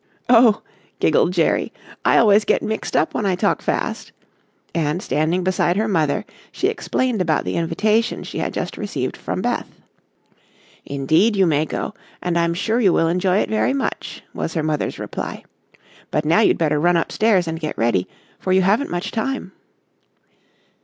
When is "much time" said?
18.89-19.51